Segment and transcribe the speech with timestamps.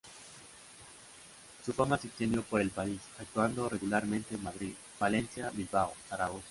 [1.63, 6.39] Su fama se extendió por el país, actuando regularmente en Madrid, Valencia, Bilbao, Zaragoza...